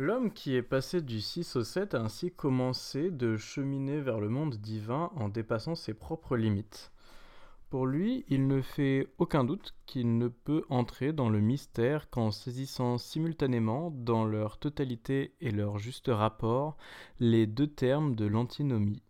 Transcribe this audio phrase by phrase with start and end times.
[0.00, 4.30] L'homme qui est passé du 6 au 7 a ainsi commencé de cheminer vers le
[4.30, 6.90] monde divin en dépassant ses propres limites.
[7.68, 12.30] Pour lui, il ne fait aucun doute qu'il ne peut entrer dans le mystère qu'en
[12.30, 16.78] saisissant simultanément, dans leur totalité et leur juste rapport,
[17.18, 19.02] les deux termes de l'antinomie.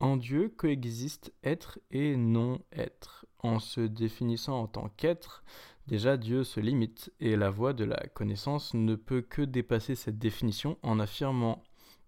[0.00, 3.24] En Dieu coexistent être et non-être.
[3.38, 5.44] En se définissant en tant qu'être,
[5.86, 10.18] déjà Dieu se limite, et la voie de la connaissance ne peut que dépasser cette
[10.18, 11.62] définition en affirmant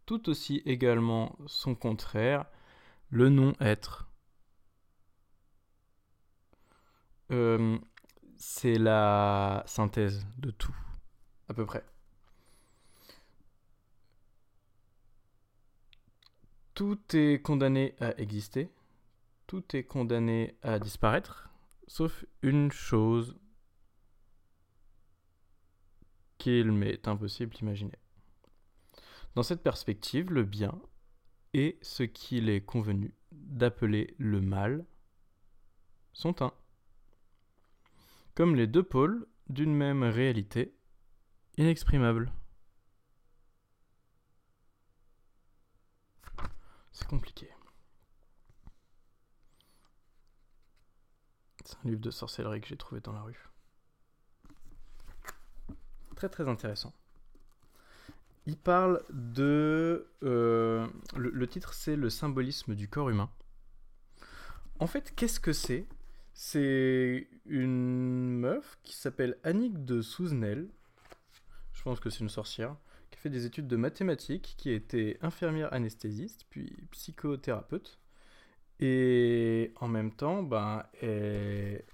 [0.06, 2.46] tout aussi également son contraire,
[3.10, 4.08] le non-être.
[7.32, 7.78] Euh,
[8.36, 10.76] c'est la synthèse de tout,
[11.48, 11.84] à peu près.
[16.74, 18.70] Tout est condamné à exister,
[19.46, 21.48] tout est condamné à disparaître,
[21.88, 23.36] sauf une chose
[26.38, 27.98] qu'il m'est impossible d'imaginer.
[29.34, 30.80] Dans cette perspective, le bien
[31.54, 34.86] et ce qu'il est convenu d'appeler le mal
[36.12, 36.52] sont un
[38.36, 40.76] comme les deux pôles d'une même réalité
[41.56, 42.30] inexprimable.
[46.92, 47.50] C'est compliqué.
[51.64, 53.48] C'est un livre de sorcellerie que j'ai trouvé dans la rue.
[56.16, 56.92] Très très intéressant.
[58.46, 60.08] Il parle de...
[60.22, 60.86] Euh,
[61.16, 63.30] le, titre c'est Le symbolisme du corps humain.
[64.78, 65.86] En fait, qu'est-ce que c'est?
[66.32, 70.68] C'est une meuf qui s'appelle Annick de Souzenel.
[71.72, 72.76] Je pense que c'est une sorcière.
[73.10, 77.98] Qui a fait des études de mathématiques, qui a été infirmière anesthésiste, puis psychothérapeute.
[78.80, 81.84] Et en même temps, ben, elle,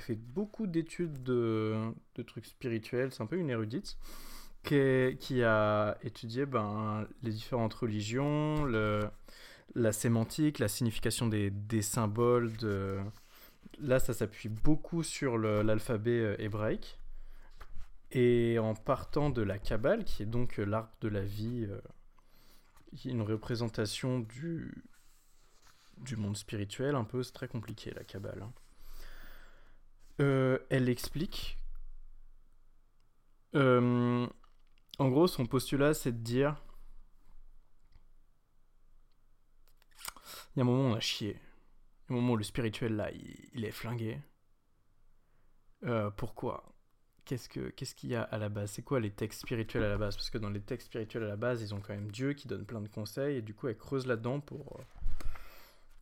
[0.00, 1.94] fait beaucoup d'études de,
[2.26, 3.12] trucs spirituels.
[3.12, 3.96] C'est un peu une érudite.
[4.62, 8.64] Qui, a étudié ben, les différentes religions,
[9.74, 12.50] la sémantique, la signification des, symboles,
[13.80, 16.98] là, ça s'appuie beaucoup sur l'alphabet euh, hébraïque.
[18.12, 21.80] Et en partant de la Kabbale, qui est donc euh, l'arc de la vie, euh,
[23.04, 24.84] une représentation du,
[25.98, 28.42] du monde spirituel, un peu, c'est très compliqué la Kabbale.
[28.42, 28.52] Hein.
[30.18, 31.58] Elle explique.
[33.54, 34.28] en
[34.98, 36.56] gros, son postulat, c'est de dire.
[40.54, 41.36] Il y a un moment, on a chié
[42.10, 43.10] au moment où le spirituel, là,
[43.52, 44.18] il, est flingué.
[45.84, 46.64] Euh, pourquoi?
[47.24, 48.72] Qu'est-ce qu'il y a à la base?
[48.72, 50.14] C'est quoi les textes spirituels à la base?
[50.16, 52.48] Parce que dans les textes spirituels à la base, ils ont quand même Dieu qui
[52.48, 54.84] donne plein de conseils, et du coup, elle creuse là-dedans pour, euh,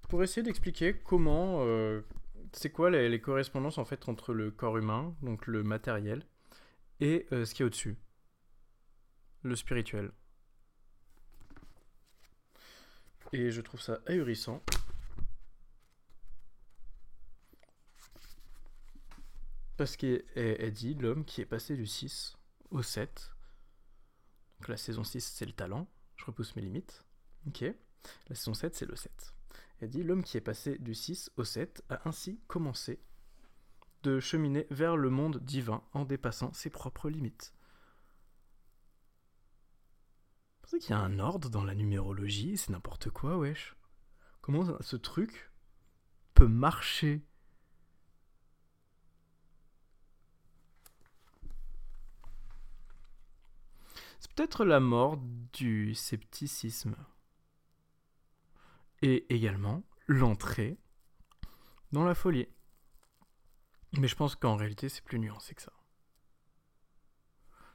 [0.09, 1.65] pour essayer d'expliquer comment...
[2.53, 6.27] Euh, c'est quoi les, correspondances, en fait, entre le corps humain, donc le matériel,
[7.01, 7.97] et ce qui est au-dessus?
[9.43, 10.13] Le spirituel.
[13.33, 14.63] Et je trouve ça ahurissant.
[19.77, 22.37] Parce qu'elle dit l'homme qui est passé du 6
[22.71, 23.33] au 7.
[24.61, 25.89] Donc la saison 6, c'est le talent.
[26.17, 27.05] Je repousse mes limites.
[28.29, 29.35] La saison 7, c'est le 7.
[29.83, 33.03] Dit l'homme qui est passé du 6 au 7 a ainsi commencé
[34.05, 37.53] de cheminer vers le monde divin en dépassant ses propres limites.
[40.63, 42.57] Vous qu'il y a un ordre dans la numérologie?
[42.57, 43.77] C'est n'importe quoi, wesh.
[44.41, 45.51] Comment ce truc
[46.35, 47.27] peut marcher?
[54.21, 55.19] C'est peut-être la mort
[55.53, 56.95] du scepticisme.
[59.03, 60.79] Et également l'entrée
[61.91, 62.49] dans la folie.
[63.99, 65.73] Mais je pense qu'en réalité, c'est plus nuancé que ça.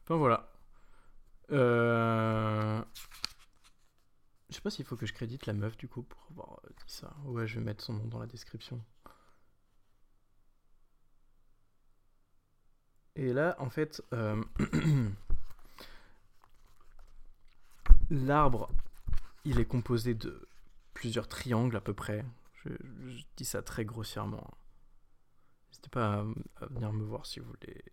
[0.04, 0.52] Enfin voilà.
[1.52, 2.84] Euh...
[4.50, 6.84] Je sais pas s'il faut que je crédite la meuf du coup pour avoir dit
[6.88, 7.14] ça.
[7.26, 8.82] Ouais, je vais mettre son nom dans la description.
[13.16, 14.42] Et là, en fait, euh...
[18.10, 18.70] L'arbre,
[19.44, 20.47] il est composé de
[20.98, 22.26] plusieurs triangles à peu près.
[22.66, 22.72] Je,
[23.36, 24.50] dis ça très grossièrement.
[25.70, 27.86] N'hésitez pas à, venir me voir si vous voulez,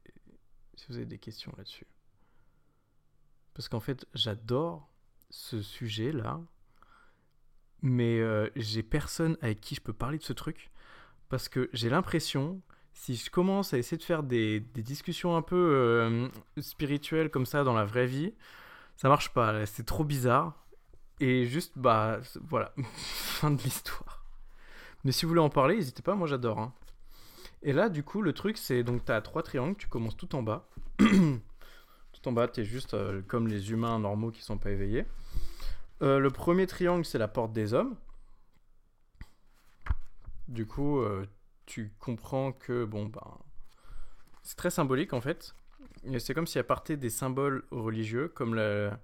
[0.75, 1.87] si vous avez des questions là-dessus.
[3.53, 4.89] Parce qu'en fait, j'adore
[5.29, 6.41] ce sujet-là,
[7.83, 10.71] mais euh, j'ai personne avec qui je peux parler de ce truc.
[11.29, 12.63] Parce que j'ai l'impression,
[12.95, 16.29] si je commence à essayer de faire des, discussions un peu euh,
[16.59, 18.33] spirituelles comme ça dans la vraie vie,
[18.97, 20.64] ça marche pas, c'est trop bizarre.
[21.21, 24.25] Et juste, bah, voilà, fin de l'histoire.
[25.05, 26.59] Mais si vous voulez en parler, n'hésitez pas, moi j'adore.
[26.59, 26.73] Hein.
[27.63, 30.35] Et là, du coup, le truc, c'est donc tu as trois triangles, tu commences tout
[30.35, 30.69] en bas.
[30.99, 35.07] tout en bas, tu es juste euh, comme les humains normaux qui sont pas éveillés.
[36.03, 37.97] Euh, le premier triangle, c'est la porte des hommes.
[40.49, 41.27] Du coup, euh,
[41.67, 43.39] tu comprends que, bon, ben.
[44.43, 45.55] C'est très symbolique en fait.
[46.19, 48.99] C'est comme si à partir des symboles religieux, comme la,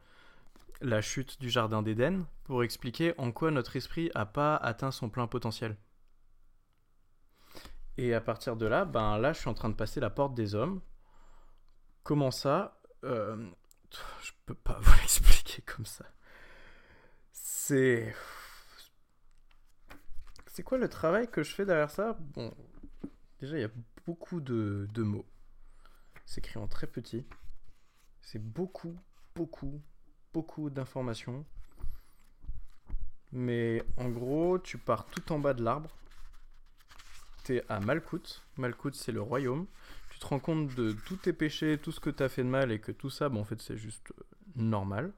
[0.80, 5.08] la chute du jardin d'Éden, pour expliquer en quoi notre esprit a pas atteint son
[5.10, 5.76] plein potentiel.
[7.96, 10.34] Et à partir de là, ben là, je suis en train de passer la porte
[10.34, 10.80] des hommes.
[12.02, 13.50] Comment ça Euh,
[14.22, 16.06] Je peux pas vous l'expliquer comme ça.
[17.32, 18.14] C'est.
[20.46, 22.16] C'est quoi le travail que je fais derrière ça?
[22.18, 22.52] Bon,
[23.38, 23.70] déjà, il y a
[24.06, 25.26] beaucoup de, de mots.
[26.26, 27.26] C'est écrit en très petit.
[28.20, 28.98] C'est beaucoup,
[29.34, 29.82] beaucoup,
[30.32, 31.44] beaucoup d'informations.
[33.32, 35.90] Mais en gros, tu pars tout en bas de l'arbre.
[37.44, 38.42] T'es à Malkout.
[38.56, 39.66] Malkout, c'est le royaume.
[40.10, 42.72] Tu te rends compte de tous tes péchés, tout ce que t'as fait de mal
[42.72, 44.22] et que tout ça, bon, en fait, c'est juste euh,
[44.56, 45.12] normal.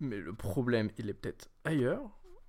[0.00, 2.02] Mais le problème, il est peut-être ailleurs.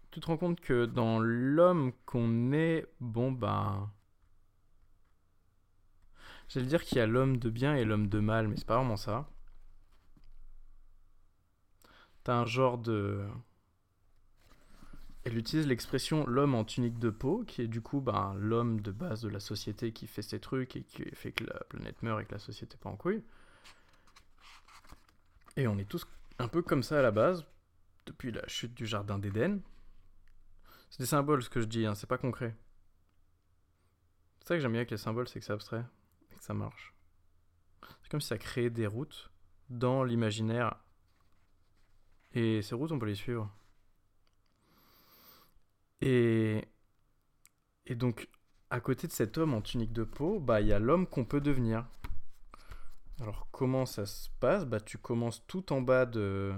[0.10, 3.90] Tu te rends compte que dans l'homme qu'on est, bon, ben.
[6.50, 8.76] J'allais dire qu'il y a l'homme de bien et l'homme de mal, mais c'est pas
[8.76, 9.30] vraiment ça.
[12.24, 13.26] T'as un genre de.
[15.24, 18.92] Elle utilise l'expression l'homme en tunique de peau, qui est du coup ben, l'homme de
[18.92, 22.22] base de la société qui fait ses trucs et qui fait que la planète meurt
[22.22, 23.24] et que la société part en couille.
[25.58, 26.08] Et on est tous
[26.40, 27.46] un peu comme ça à la base,
[28.06, 29.60] depuis la chute du jardin d'Éden.
[30.90, 32.56] C'est des symboles ce que je dis, hein, c'est pas concret.
[34.40, 35.86] C'est ça que j'aime bien avec les symboles, c'est que c'est abstrait
[36.32, 36.94] et que ça marche.
[38.02, 39.32] C'est comme si ça créait des routes
[39.70, 40.76] dans l'imaginaire.
[42.34, 43.50] Et ces routes, on peut les suivre.
[46.02, 46.66] Et,
[47.86, 48.28] et donc,
[48.70, 51.26] à côté de cet homme en tunique de peau, bah, il y a l'homme qu'on
[51.26, 51.86] peut devenir.
[53.20, 54.66] Alors, comment ça se passe?
[54.66, 56.54] Bah, tu commences tout en bas de,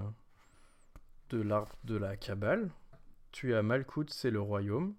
[1.30, 2.70] de l'arbre de la Kabbale.
[3.32, 4.94] Tu as Malkout, c'est le royaume.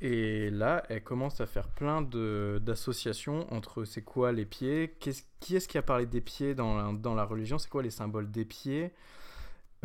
[0.00, 5.68] Et là, elle commence à faire plein d'associations entre c'est quoi les pieds, qui est-ce
[5.68, 8.92] qui a parlé des pieds dans dans la religion, c'est quoi les symboles des pieds?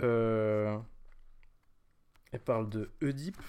[0.02, 0.78] Euh,
[2.32, 3.42] elle parle de Oedipe.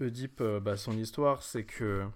[0.00, 2.08] Oedipe, euh, bah, son histoire, c'est que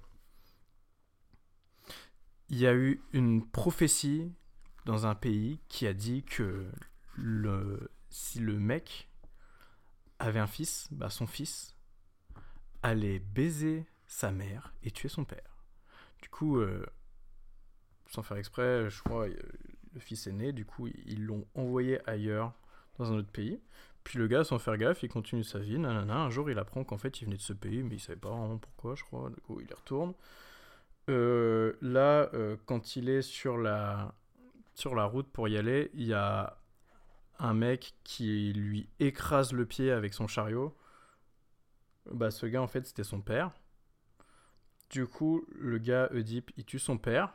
[2.48, 4.32] il y a eu une prophétie
[4.84, 6.70] dans un pays qui a dit que
[7.16, 9.10] le, si le mec
[10.18, 11.74] avait un fils, bah, son fils
[12.82, 15.64] allait baiser sa mère et tuer son père.
[16.22, 16.86] Du coup, euh,
[18.06, 19.26] sans faire exprès, je crois,
[19.94, 22.52] le fils est né, du coup, ils l'ont envoyé ailleurs,
[22.98, 23.60] dans un autre pays.
[24.02, 26.18] Puis le gars, sans faire gaffe, il continue sa vie, nanana.
[26.18, 28.28] Un jour, il apprend qu'en fait, il venait de ce pays, mais il savait pas
[28.28, 29.30] vraiment pourquoi, je crois.
[29.30, 30.12] Du coup, il y retourne.
[31.08, 34.14] Euh, là, euh, quand il est sur la,
[34.74, 36.58] sur la route pour y aller, il y a
[37.38, 40.76] un mec qui lui écrase le pied avec son chariot.
[42.12, 43.52] Bah, ce gars, en fait, c'était son père.
[44.90, 47.34] Du coup, le gars, Oedipe, il tue son père.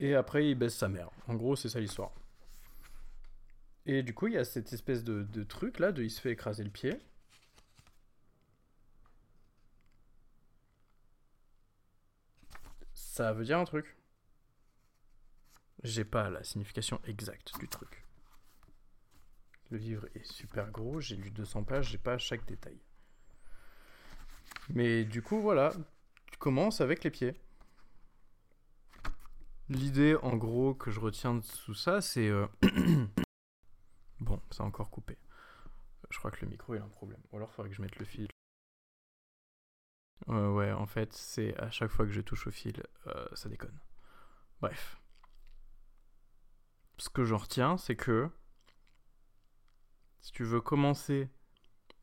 [0.00, 1.10] Et après, il baisse sa mère.
[1.26, 2.12] En gros, c'est ça l'histoire.
[3.86, 6.32] Et du coup, il y a cette espèce de, truc là, de il se fait
[6.32, 6.98] écraser le pied.
[12.94, 13.96] Ça veut dire un truc.
[15.84, 18.04] J'ai pas la signification exacte du truc.
[19.70, 22.78] Le livre est super gros, j'ai lu 200 pages, j'ai pas chaque détail.
[24.68, 25.72] Mais du coup, voilà,
[26.30, 27.34] tu commences avec les pieds.
[29.68, 32.28] L'idée, en gros, que je retiens de tout ça, c'est...
[32.28, 32.46] euh,
[34.20, 35.18] Bon, ça a encore coupé.
[36.10, 37.20] Je crois que le micro, il a un problème.
[37.32, 38.28] Ou alors, il faudrait que je mette le fil.
[40.28, 43.48] Euh, ouais, en fait, c'est à chaque fois que je touche au fil, euh, ça
[43.48, 43.78] déconne.
[44.60, 45.00] Bref.
[46.98, 48.30] Ce que j'en retiens, c'est que
[50.20, 51.28] si tu veux commencer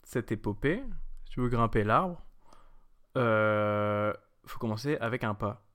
[0.04, 0.84] cette épopée,
[1.26, 2.24] si tu veux grimper l'arbre,
[3.16, 5.66] faut commencer avec un pas,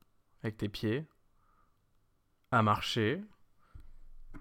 [0.42, 1.08] avec tes pieds,
[2.50, 3.22] à marcher.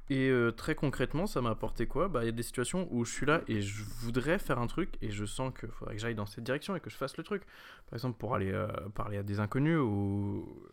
[0.10, 2.08] Et euh, très concrètement, ça m'a apporté quoi?
[2.08, 4.68] Bah, il y a des situations où je suis là et je voudrais faire un
[4.68, 7.18] truc et je sens qu'il faudrait que j'aille dans cette direction et que je fasse
[7.18, 7.44] le truc.
[7.88, 10.64] Par exemple, pour aller euh, parler à des inconnus ou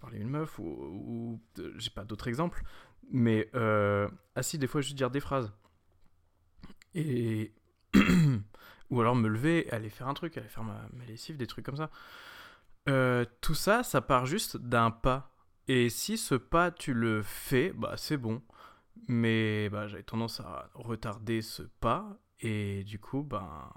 [0.00, 2.62] parler à une meuf ou, euh, j'ai pas d'autres exemples.
[3.10, 5.52] Mais euh, ah si, des fois, juste dire des phrases.
[6.94, 7.52] Et
[8.90, 11.76] ou alors me lever, aller faire un truc, aller faire ma, lessive, des trucs comme
[11.76, 11.90] ça.
[13.42, 15.31] Tout ça, ça part juste d'un pas.
[15.68, 18.42] Et si ce pas, tu le fais, bah c'est bon.
[19.08, 23.72] Mais bah, j'avais tendance à retarder ce pas et du coup, bah,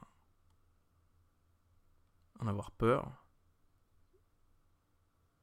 [2.40, 3.12] en avoir peur.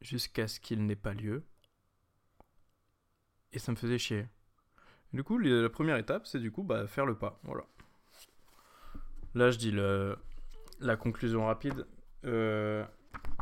[0.00, 1.44] jusqu'à ce qu'il n'ait pas lieu.
[3.52, 4.26] Et ça me faisait chier.
[5.12, 7.38] Du coup, la première étape, c'est du coup bah, faire le pas.
[7.44, 7.64] Voilà.
[9.34, 9.72] Là, je dis
[10.80, 11.86] la conclusion rapide.
[12.24, 12.84] Euh,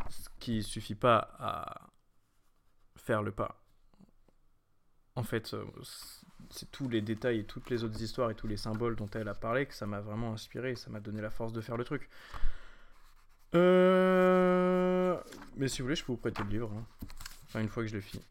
[0.09, 1.90] ce qui suffit pas à
[3.11, 3.61] faire le pas.
[5.17, 5.65] En fait, euh,
[6.49, 9.27] c'est tous les détails et toutes les autres histoires et tous les symboles dont elle
[9.27, 11.83] a parlé que ça m'a vraiment inspiré ça m'a donné la force de faire le
[11.83, 12.09] truc.
[13.57, 15.21] Euh...
[15.57, 16.73] Mais si vous voulez, je peux vous prêter le livre.
[16.73, 16.85] Hein.
[17.47, 18.23] Enfin, une fois que je l'ai fini.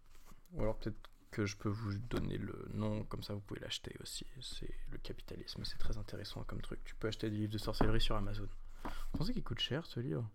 [0.53, 3.93] Ou alors peut-être que je peux vous donner le nom, comme ça vous pouvez l'acheter
[4.01, 4.25] aussi.
[4.39, 6.79] C'est le capitalisme, c'est très intéressant comme truc.
[6.86, 8.48] Tu peux acheter des livres de sorcellerie sur Amazon.
[8.86, 10.25] Vous pensez qu'il coûte cher ce livre?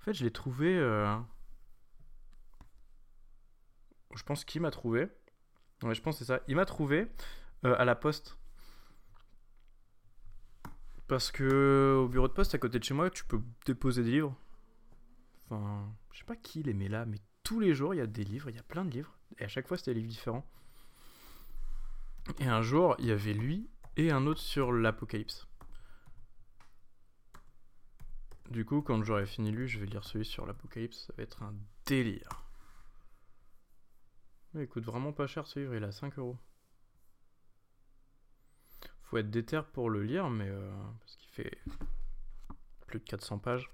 [0.00, 0.76] En fait, je l'ai trouvé.
[0.76, 1.16] Euh,
[4.16, 5.08] je pense qu'il m'a trouvé.
[5.82, 6.40] Ouais, je pense que c'est ça.
[6.48, 7.08] Il m'a trouvé
[7.64, 8.38] euh, à la poste.
[11.06, 14.12] Parce que au bureau de poste à côté de chez moi, tu peux déposer des
[14.12, 14.36] livres.
[15.44, 18.06] Enfin, je sais pas qui les met là, mais tous les jours il y a
[18.06, 19.18] des livres, il y a plein de livres.
[19.38, 20.46] Et à chaque fois c'était des livres différents.
[22.38, 25.46] Et un jour, il y avait lui et un autre sur l'Apocalypse.
[28.50, 31.06] Du coup, quand j'aurai fini lui, je vais lire celui sur l'Apocalypse.
[31.06, 31.54] Ça va être un
[31.86, 32.43] délire.
[34.56, 36.36] Il coûte vraiment pas cher ce livre, il a 5 euros.
[39.02, 41.58] Faut être déter pour le lire, mais euh, parce qu'il fait
[42.86, 43.70] plus de 400 pages.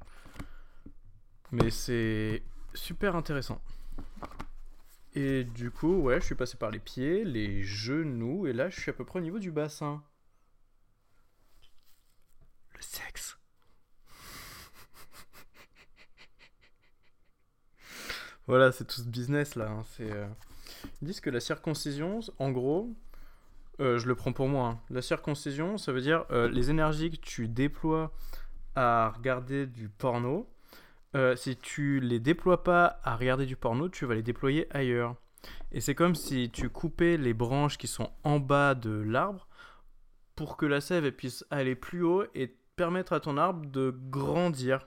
[1.52, 2.42] Mais c'est
[2.74, 3.60] super intéressant.
[5.14, 8.80] Et du coup, ouais, je suis passé par les pieds, les genoux, et là, je
[8.80, 10.02] suis à peu près au niveau du bassin.
[12.74, 13.38] Le sexe.
[18.46, 19.70] voilà, c'est tout ce business là.
[19.70, 19.84] Hein.
[19.96, 20.26] C'est, euh,
[21.02, 22.94] Ils disent que la circoncision, en gros,
[23.80, 24.68] euh, je le prends pour moi.
[24.68, 24.80] Hein.
[24.90, 28.12] La circoncision, ça veut dire euh, les énergies que tu déploies
[28.76, 30.48] à regarder du porno.
[31.16, 35.16] Euh, si tu les déploies pas à regarder du porno, tu vas les déployer ailleurs.
[35.72, 39.48] Et c'est comme si tu coupais les branches qui sont en bas de l'arbre
[40.36, 44.86] pour que la sève puisse aller plus haut et permettre à ton arbre de grandir.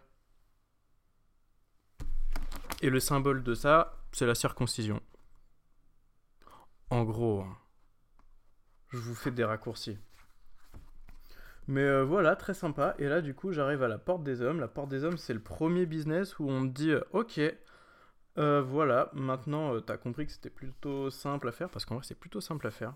[2.81, 5.01] Et le symbole de ça, c'est la circoncision.
[6.89, 7.45] En gros.
[8.89, 9.97] Je vous fais des raccourcis.
[11.67, 12.95] Mais euh, voilà, très sympa.
[12.99, 14.59] Et là, du coup, j'arrive à la porte des hommes.
[14.59, 17.39] La porte des hommes, c'est le premier business où on me dit euh, Ok,
[18.37, 21.69] euh, voilà, maintenant, t'as compris que c'était plutôt simple à faire.
[21.69, 22.93] Parce qu'en vrai, c'est plutôt simple à faire.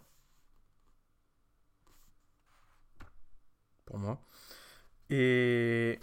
[3.85, 4.21] Pour moi.
[5.09, 5.99] Et.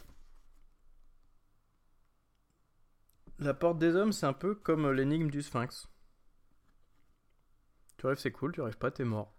[3.39, 5.89] La porte des hommes, c'est un peu comme l'énigme du sphinx.
[8.05, 9.35] Tu c'est cool, tu rêves pas, t'es mort.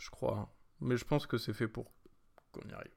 [0.00, 0.54] Je crois.
[0.80, 1.90] Mais je pense que c'est fait pour
[2.52, 2.92] qu'on y arrive.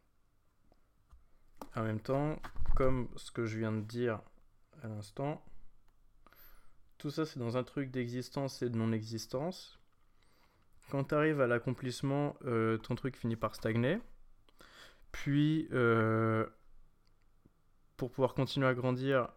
[1.76, 2.38] En même temps,
[2.76, 4.22] comme ce que je viens de dire
[4.84, 5.42] à l'instant,
[6.98, 9.80] tout ça c'est dans un truc d'existence et de non-existence.
[10.90, 14.00] Quand tu arrives à l'accomplissement, euh, ton truc finit par stagner.
[15.14, 16.46] Puis, euh,
[17.96, 19.30] pour pouvoir continuer à grandir,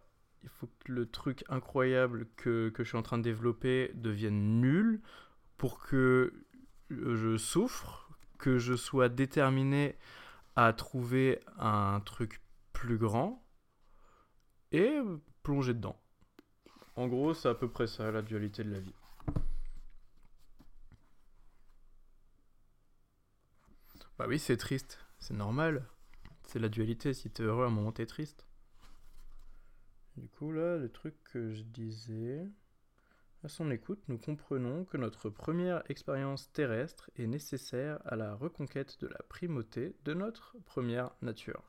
[0.45, 5.01] il faut que le truc incroyable que, je suis en train de développer devienne nul
[5.57, 6.33] pour que
[6.91, 9.97] je souffre, que je sois déterminé
[10.55, 12.41] à trouver un truc
[12.73, 13.43] plus grand
[14.71, 14.99] et
[15.41, 15.99] plonger dedans.
[16.95, 18.93] En gros, c'est à peu près ça la dualité de la vie.
[24.19, 25.87] Bah oui, c'est triste, c'est normal.
[26.43, 28.45] C'est la dualité, si t'es heureux à un moment t'es triste.
[30.17, 32.45] Du coup là, le truc que je disais...
[33.43, 38.99] À son écoute, nous comprenons que notre première expérience terrestre est nécessaire à la reconquête
[39.01, 41.61] de la primauté de notre première nature.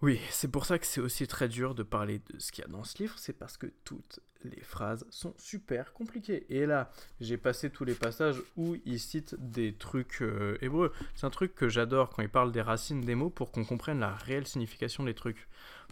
[0.00, 2.66] Oui, c'est pour ça que c'est aussi très dur de parler de ce qu'il y
[2.66, 6.46] a dans ce livre, c'est parce que toutes les phrases sont super compliquées.
[6.48, 6.90] Et là,
[7.20, 10.94] j'ai passé tous les passages où il cite des trucs euh, hébreux.
[11.14, 14.00] C'est un truc que j'adore quand il parle des racines des mots pour qu'on comprenne
[14.00, 15.46] la réelle signification des trucs.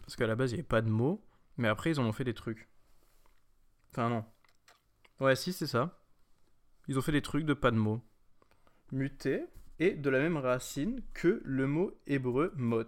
[0.08, 1.22] Parce qu'à la base, il n'y avait pas de mots,
[1.58, 2.70] mais après, ils en ont fait des trucs.
[3.90, 4.24] Enfin, non.
[5.20, 6.02] Ouais, si, c'est ça.
[6.86, 8.00] Ils ont fait des trucs de pas de mots.
[8.90, 9.44] Muté
[9.78, 12.86] est de la même racine que le mot hébreu mot,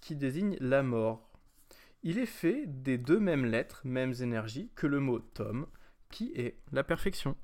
[0.00, 1.30] qui désigne la mort.
[2.02, 5.68] Il est fait des deux mêmes lettres, mêmes énergies, que le mot tom,
[6.10, 7.36] qui est la perfection.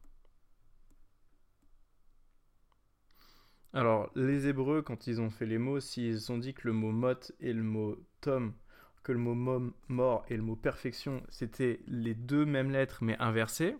[3.72, 6.90] Alors, les Hébreux, quand ils ont fait les mots, s'ils ont dit que le mot
[6.90, 8.54] mot et le mot tom,
[9.02, 13.76] que le mot mort et le mot perfection, c'était les deux mêmes lettres mais inversées,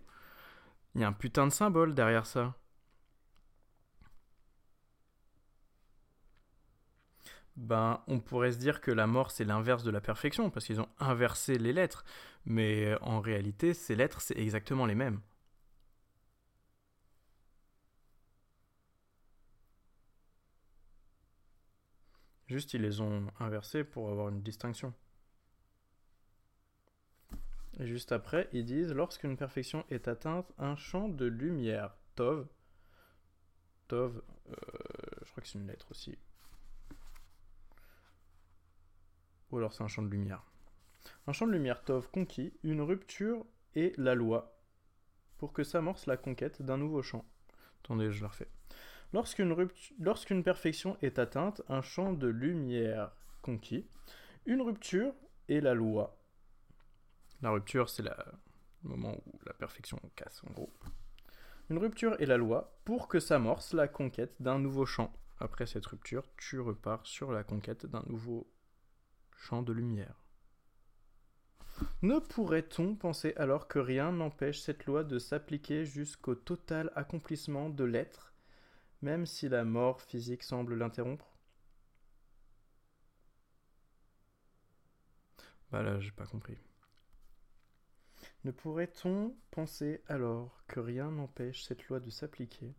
[0.94, 2.56] il y a un putain de symbole derrière ça.
[7.56, 10.80] ben, on pourrait se dire que la mort c'est l'inverse de la perfection, parce qu'ils
[10.80, 12.04] ont inversé les lettres,
[12.46, 15.20] mais en réalité, ces lettres c'est exactement les mêmes.
[22.48, 24.92] Juste, ils les ont inversées pour avoir une distinction.
[27.80, 32.48] Et juste après, ils disent lorsqu'une perfection est atteinte, un champ de lumière, Tov.
[33.86, 34.54] Tov, euh,
[35.24, 36.18] je crois que c'est une lettre aussi.
[39.50, 40.44] Ou alors c'est un champ de lumière.
[41.26, 44.58] Un champ de lumière Tov conquis, une rupture et la loi
[45.38, 47.24] pour que s'amorce la conquête d'un nouveau champ.
[47.84, 48.48] Attendez, je le refais.
[49.12, 53.86] Lorsqu'une perfection est atteinte, un champ de lumière conquis,
[54.44, 55.14] une rupture
[55.48, 56.17] est la loi.
[57.42, 58.12] La rupture, c'est le
[58.82, 60.72] moment où la perfection casse, en gros.
[61.70, 65.12] Une rupture est la loi pour que s'amorce la conquête d'un nouveau champ.
[65.38, 68.50] Après cette rupture, tu repars sur la conquête d'un nouveau
[69.36, 70.24] champ de lumière.
[72.02, 77.84] Ne pourrait-on penser alors que rien n'empêche cette loi de s'appliquer jusqu'au total accomplissement de
[77.84, 78.28] l'être
[79.02, 81.36] même si la mort physique semble l'interrompre?
[85.70, 86.56] Bah là, j'ai pas compris.
[88.48, 92.74] Ne pourrait-on penser alors que rien n'empêche cette loi de s'appliquer?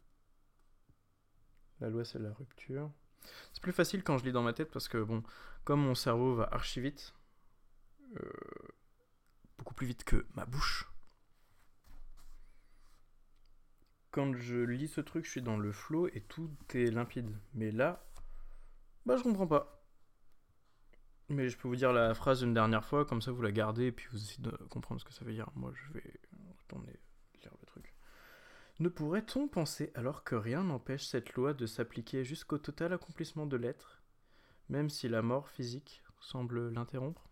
[1.80, 2.92] La loi, c'est la rupture.
[3.54, 5.22] C'est plus facile quand je lis dans ma tête parce que, bon,
[5.66, 7.14] comme mon cerveau va archi vite,
[8.16, 8.32] euh,
[9.60, 10.92] beaucoup plus vite que ma bouche,
[14.10, 17.38] quand je lis ce truc, je suis dans le flow et tout est limpide.
[17.54, 18.04] Mais là,
[19.06, 19.79] bah je comprends pas.
[21.30, 23.88] Mais je peux vous dire la phrase une dernière fois, comme ça vous la gardez
[23.88, 25.50] et puis vous essayez de comprendre ce que ça veut dire.
[25.56, 26.14] Moi je vais
[26.58, 27.00] retourner
[27.42, 27.94] lire le truc.
[28.80, 33.58] Ne pourrait-on penser alors que rien n'empêche cette loi de s'appliquer jusqu'au total accomplissement de
[33.58, 34.02] l'être,
[34.70, 37.30] même si la mort physique semble l'interrompre?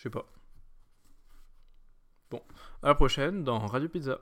[0.00, 0.24] Je sais pas.
[2.30, 2.40] Bon,
[2.82, 4.18] à la prochaine dans Radio Pizza.